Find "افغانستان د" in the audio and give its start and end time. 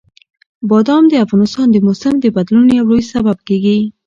1.25-1.77